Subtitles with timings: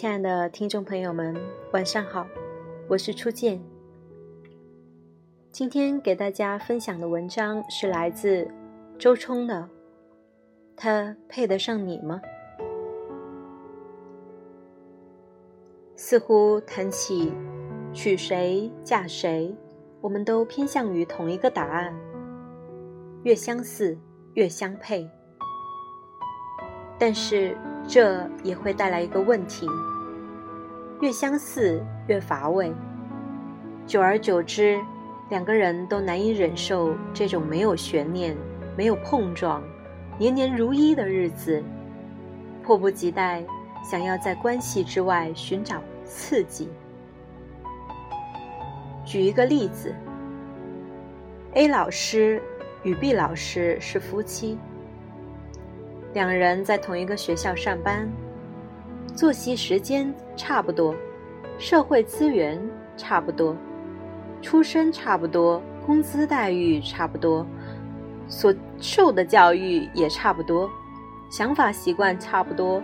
[0.00, 1.36] 亲爱的听众朋友们，
[1.74, 2.26] 晚上好，
[2.88, 3.60] 我是初见。
[5.52, 8.50] 今天给大家分享的文章是来自
[8.98, 9.68] 周冲的，
[10.74, 12.18] 他配得上你吗？
[15.96, 17.30] 似乎谈起
[17.92, 19.54] 娶谁嫁谁，
[20.00, 21.94] 我们都偏向于同一个答案：
[23.22, 23.98] 越相似
[24.32, 25.06] 越相配。
[26.98, 27.54] 但是
[27.92, 29.66] 这也会带来一个问题：
[31.00, 32.72] 越相似越乏味，
[33.84, 34.80] 久而久之，
[35.28, 38.36] 两个人都难以忍受这种没有悬念、
[38.76, 39.60] 没有碰撞、
[40.16, 41.60] 年年如一的日子，
[42.62, 43.44] 迫不及待
[43.82, 45.82] 想要在关系之外寻找。
[46.12, 46.68] 刺激。
[49.04, 49.94] 举一个例子
[51.54, 52.42] ，A 老师
[52.82, 54.58] 与 B 老师是夫妻，
[56.12, 58.10] 两人在同一个学校上班，
[59.14, 60.92] 作息时间差不多，
[61.56, 62.60] 社会资源
[62.96, 63.56] 差不多，
[64.42, 67.46] 出身差不多，工资待遇差不多，
[68.26, 70.68] 所受的教育也差不多，
[71.30, 72.82] 想法习惯差不多。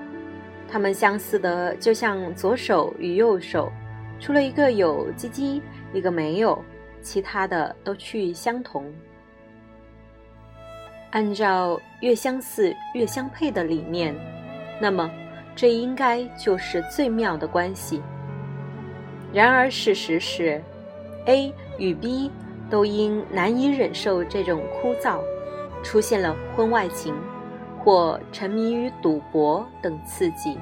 [0.68, 3.72] 他们相似的就像左手与右手，
[4.20, 5.60] 除了一个有鸡鸡，
[5.92, 6.56] 一个没有，
[7.02, 8.84] 其他的都趋于相同。
[11.16, 14.14] 按照越相似越相配的理念，
[14.78, 15.10] 那么
[15.54, 18.02] 这应该就是最妙的关系。
[19.32, 20.62] 然而事实是
[21.24, 22.30] ，A 与 B
[22.68, 25.18] 都因难以忍受这种枯燥，
[25.82, 27.14] 出现了婚外情。
[27.78, 30.58] 或沉迷于赌博等刺激。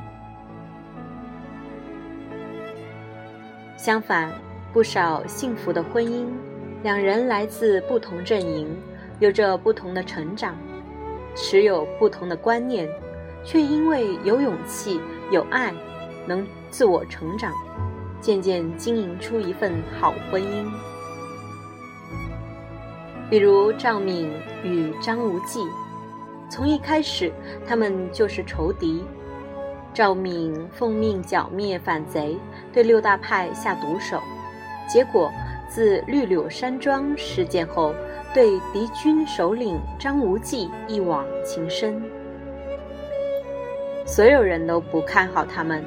[3.78, 4.30] 相反，
[4.74, 6.26] 不少幸福的婚姻，
[6.82, 8.68] 两人来自不同阵营，
[9.24, 10.54] 有着不同的成长，
[11.34, 12.86] 持有不同的观念，
[13.42, 15.00] 却因为有勇气、
[15.30, 15.72] 有爱，
[16.26, 17.50] 能自我成长，
[18.20, 20.70] 渐渐经营出一份好婚姻。
[23.30, 24.30] 比如赵敏
[24.62, 25.60] 与张无忌。
[26.50, 27.32] 从一开始，
[27.66, 29.02] 他们就是仇敌。
[29.94, 32.38] 赵敏奉命剿灭反贼，
[32.74, 34.20] 对六大派下毒手，
[34.86, 35.32] 结果
[35.66, 37.94] 自绿柳山庄事件后，
[38.34, 42.02] 对敌军首领张无忌一往情深。
[44.04, 45.84] 所有人都不看好他们，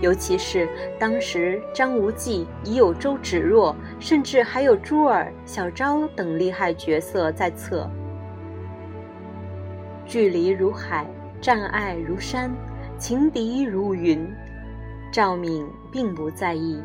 [0.00, 7.90] 尤其是当时张无忌已有周芷若，甚至还有朱儿、小昭等厉害角色在侧。
[10.06, 11.04] 距离如海，
[11.40, 12.48] 障碍如山，
[12.96, 14.24] 情敌如云。
[15.10, 16.80] 赵敏并不在意，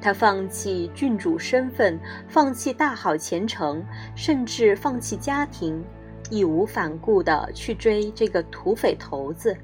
[0.00, 1.98] 他放弃郡主身份，
[2.28, 5.84] 放弃大好前程，甚至放弃家庭，
[6.30, 9.56] 义无反顾地去追这个土匪头子。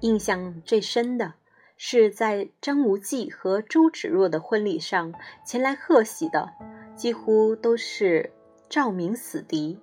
[0.00, 1.34] 印象最深的
[1.76, 5.12] 是，在张无忌和周芷若的婚礼上，
[5.46, 6.50] 前来贺喜的
[6.96, 8.30] 几乎都是。
[8.68, 9.78] 赵敏死敌，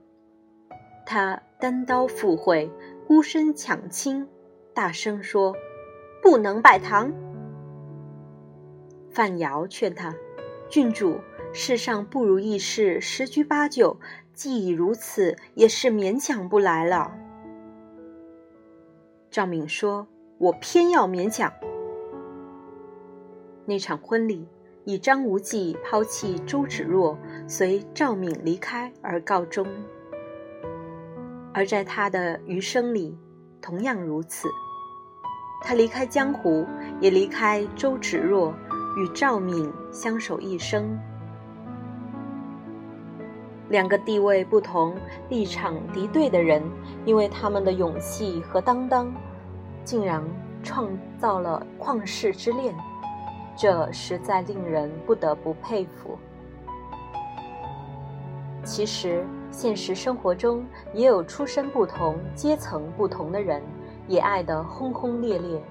[1.06, 2.68] 他单刀赴会，
[3.06, 4.28] 孤身抢亲，
[4.74, 5.56] 大声说
[6.24, 7.14] ：“不能拜堂。”
[9.12, 10.16] 范瑶劝他
[10.70, 11.20] ：“郡主，
[11.54, 14.00] 世上不如意事十居八九，
[14.34, 17.16] 既已如此，也是勉强不来了。”
[19.32, 21.52] 赵敏说：“我偏要勉强。”
[23.66, 24.48] 那场婚礼。
[24.86, 27.16] 以张无忌抛弃周芷若，
[27.48, 29.68] 随赵敏离开而告终。
[31.54, 33.16] 而在他的余生里，
[33.62, 34.48] 同样如此。
[35.62, 36.66] 他离开江湖，
[37.00, 38.52] 也离开周芷若，
[38.96, 41.00] 与赵敏相守一生。
[43.70, 44.96] 两个地位不同、
[45.30, 46.64] 立场敌对的人，
[47.06, 49.14] 因为他们的勇气和担当，
[49.84, 50.24] 竟然
[50.64, 50.90] 创
[51.20, 52.76] 造了旷世之恋。
[53.56, 56.18] 这实在令人不得不佩服。
[58.64, 63.62] 其实，现实生活中也有出身不同、阶层不同的人，
[64.08, 65.62] 也爱得轰轰烈烈。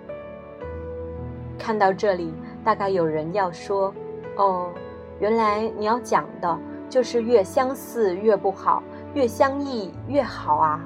[1.58, 2.32] 看到这里，
[2.64, 3.94] 大概有人要说
[4.36, 4.72] ：“哦，
[5.20, 6.58] 原来你要讲的
[6.88, 8.82] 就是越相似越不好，
[9.14, 10.80] 越相异越好啊！”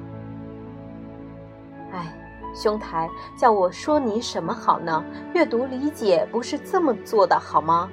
[1.92, 2.18] 哎。
[2.54, 5.02] 兄台，叫我说你什么好呢？
[5.32, 7.90] 阅读理解不是这么做的好吗？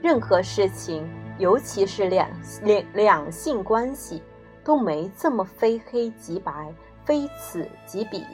[0.00, 1.06] 任何事情，
[1.36, 2.26] 尤其是两
[2.62, 4.22] 两两性关系，
[4.64, 6.72] 都没这么非黑即白、
[7.04, 8.24] 非此即彼。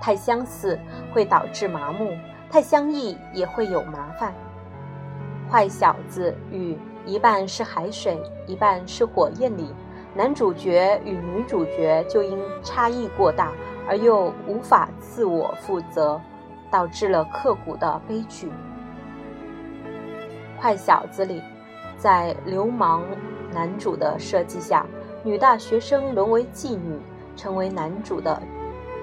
[0.00, 0.78] 太相似
[1.12, 2.12] 会导致麻木，
[2.54, 4.32] 太相异也会有麻烦。
[5.50, 8.16] 坏小子与一半是海水，
[8.46, 9.74] 一半是火焰里，
[10.14, 13.50] 男主角与女主角就因差异过大。
[13.88, 16.20] 而又无法自我负责，
[16.70, 18.48] 导致了刻骨的悲剧。
[20.60, 21.42] 坏小子里，
[21.98, 23.02] 在流氓
[23.52, 24.86] 男主的设计下，
[25.24, 27.00] 女大学生沦为妓女，
[27.34, 28.40] 成为男主的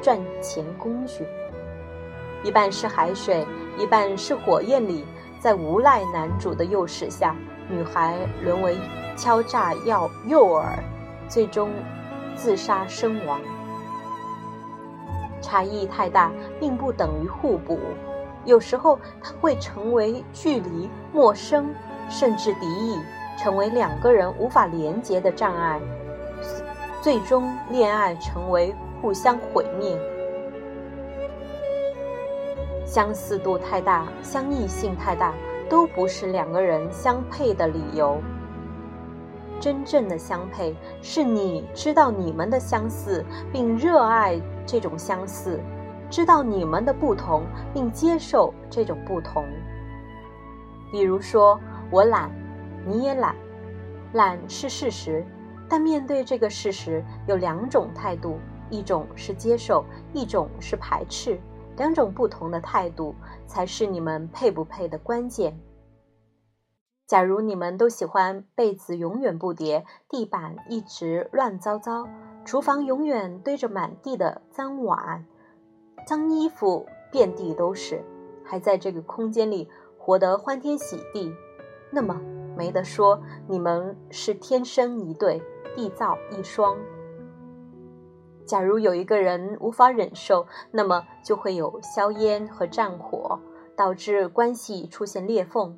[0.01, 1.25] 赚钱工具。
[2.44, 3.46] 一半是海水，
[3.78, 5.06] 一半是火焰里，
[5.40, 7.36] 在无赖男主的诱使下，
[7.70, 8.78] 女孩沦为
[9.16, 10.64] 敲诈药诱饵，
[11.28, 11.70] 最终
[12.36, 13.40] 自杀身亡。
[15.42, 17.80] 差异太大，并不等于互补，
[18.46, 21.74] 有时候它会成为距离、陌生，
[22.10, 23.00] 甚至敌意，
[23.38, 25.80] 成为两个人无法连接的障碍，
[27.02, 29.96] 最终恋爱成为互相毁灭。
[32.92, 35.34] 相似度太大，相异性太大，
[35.70, 38.22] 都不是两个人相配的理由。
[39.62, 45.58] 真正的相配，是你知道你们的相似，并热爱这种相似；
[46.10, 49.46] 知道你们的不同，并接受这种不同。
[50.92, 51.58] 比如说，
[51.90, 52.30] 我懒，
[52.86, 53.34] 你也懒，
[54.12, 55.26] 懒是事实，
[55.70, 58.38] 但面对这个事实，有两种态度：
[58.70, 61.40] 一种是接受，一种是排斥。
[61.81, 63.16] 两种不同的态度
[63.48, 65.60] 才是你们配不配的关键。
[67.07, 72.07] 假如你们都喜欢被子永远不叠，地板一直乱糟糟，
[72.45, 75.25] 厨房永远堆着满地的脏碗、
[76.06, 78.04] 脏衣服遍地都是，
[78.45, 79.68] 还在这个空间里
[79.98, 81.33] 活得欢天喜地，
[81.89, 82.22] 那么
[82.56, 85.42] 没得说，你们是天生一对，
[85.75, 86.78] 地造一双。
[88.46, 93.40] 假如有一个人无法忍受，那么就会有硝烟和战火，
[93.76, 95.78] 导致关系出现裂缝。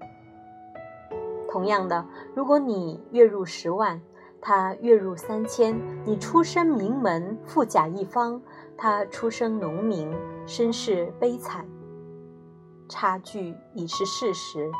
[1.49, 4.01] 同样的，如果你月入十万，
[4.41, 8.41] 他月入三千，你出身名门，富甲一方，
[8.75, 10.11] 他出身农民，
[10.47, 11.65] 身世悲惨，
[12.89, 14.71] 差距已是事实。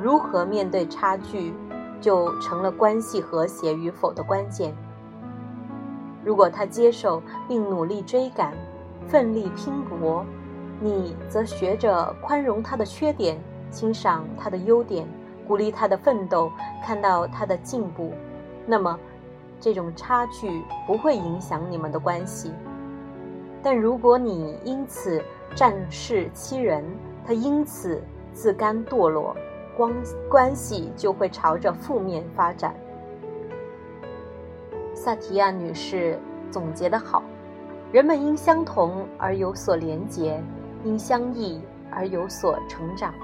[0.00, 1.52] 如何面对差距，
[2.00, 4.74] 就成了关系和谐与否的关键。
[6.24, 8.52] 如果他接受并努力追赶，
[9.08, 10.24] 奋力拼搏，
[10.80, 13.38] 你则学着宽容他的缺点，
[13.70, 15.06] 欣赏他的优点，
[15.48, 16.50] 鼓励他的奋斗，
[16.84, 18.12] 看到他的进步，
[18.66, 18.98] 那么
[19.58, 22.52] 这种差距不会影响你们的关系。
[23.62, 25.22] 但如果你因此
[25.54, 26.84] 仗势欺人，
[27.26, 28.02] 他因此
[28.32, 29.36] 自甘堕落，
[29.76, 29.92] 关
[30.30, 32.74] 关系就会朝着负面发展。
[35.02, 36.20] 萨提亚女士
[36.50, 37.22] 总结得好：
[37.90, 40.38] 人们因相同而有所连结，
[40.84, 41.58] 因相异
[41.90, 43.14] 而有所成长。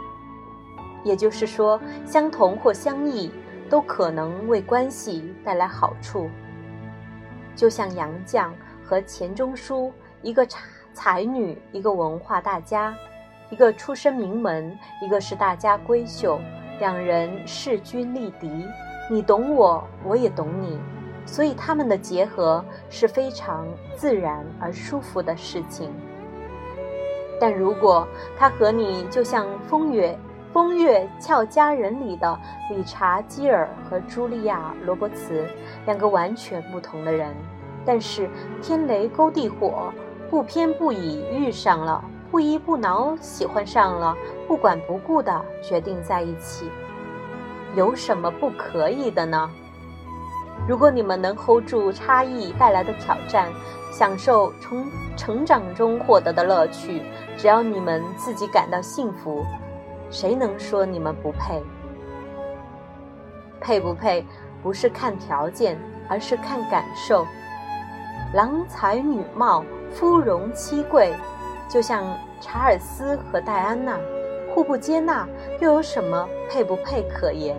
[1.05, 3.31] 也就是说，相同或相异
[3.69, 6.31] 都可能为关系带来好处。
[7.55, 8.49] 就像杨绛
[8.83, 9.93] 和钱钟书，
[10.23, 10.59] 一个才
[10.95, 12.95] 才女，一个文化大家，
[13.51, 16.41] 一个出身名门，一个是大家闺秀，
[16.79, 18.67] 两人势均力敌，
[19.11, 20.81] 你懂我，我也懂你。
[21.27, 25.93] 所以他们的结合是非常自然而舒服的事情。
[27.39, 28.09] 但如果
[28.39, 30.13] 他和你就像《风月》
[30.55, 32.41] 《风月俏佳人》里的
[32.71, 35.47] 理查基尔和茱莉亚罗伯茨
[35.85, 37.35] 两个完全不同的人，
[37.85, 38.31] 但是
[38.63, 39.93] 天雷勾地火，
[40.31, 44.17] 不偏不倚遇上了，不依不挠喜欢上了，
[44.49, 46.71] 不管不顾的决定在一起，
[47.75, 49.51] 有什么不可以的呢？
[50.69, 53.49] 如果你们能 hold 住差异带来的挑战，
[53.93, 54.87] 享受从
[55.17, 57.03] 成长中获得的乐趣，
[57.37, 59.45] 只要你们自己感到幸福，
[60.11, 61.63] 谁能说你们不配？
[63.61, 64.25] 配不配
[64.63, 67.27] 不是看条件，而是看感受。
[68.35, 71.15] 郎才女貌，夫荣妻贵，
[71.69, 72.05] 就像
[72.41, 73.99] 查尔斯和戴安娜，
[74.53, 75.27] 互不接纳，
[75.61, 77.57] 又有什么配不配可言？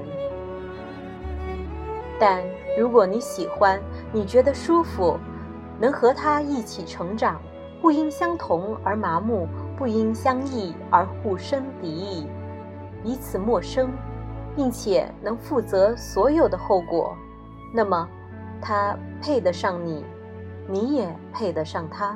[2.20, 2.44] 但。
[2.78, 3.82] 如果你喜欢，
[4.14, 5.18] 你觉得舒服，
[5.80, 7.42] 能和他一起成长，
[7.82, 12.28] 不因相同而麻木，不因相异而互生敌意，
[13.02, 13.90] 彼此陌生，
[14.56, 17.18] 并且能负责所有的后果，
[17.74, 18.08] 那么，
[18.62, 20.06] 他配得上你，
[20.68, 22.16] 你也配得上他。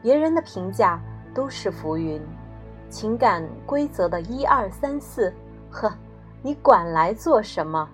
[0.00, 1.00] 别人的评价
[1.34, 2.22] 都是浮云，
[2.88, 5.34] 情感规则的一二三四，
[5.70, 5.92] 呵，
[6.40, 7.88] 你管来做什么？